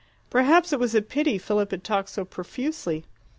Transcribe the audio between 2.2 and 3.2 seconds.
profusely.